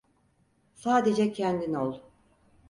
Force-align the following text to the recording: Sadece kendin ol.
Sadece 0.73 1.31
kendin 1.33 1.73
ol. 1.73 1.99